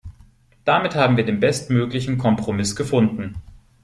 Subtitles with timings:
[0.65, 3.35] Damit haben wir den bestmöglichen Kompromiss gefunden.